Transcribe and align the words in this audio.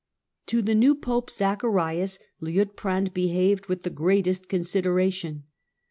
To 0.47 0.63
the 0.63 0.73
new 0.73 0.95
Pope, 0.95 1.29
Zacharias, 1.29 2.17
Liutprand 2.41 3.13
behaved 3.13 3.67
with 3.67 3.83
he 3.85 3.91
greatest 3.91 4.49
consideration. 4.49 5.43